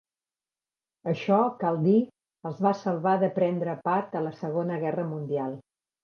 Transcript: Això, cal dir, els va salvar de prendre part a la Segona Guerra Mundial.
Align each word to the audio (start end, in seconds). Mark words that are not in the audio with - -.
Això, 1.09 1.35
cal 1.63 1.75
dir, 1.83 1.99
els 2.49 2.63
va 2.67 2.71
salvar 2.79 3.13
de 3.23 3.29
prendre 3.35 3.75
part 3.89 4.17
a 4.21 4.23
la 4.29 4.33
Segona 4.39 4.79
Guerra 4.85 5.05
Mundial. 5.11 5.53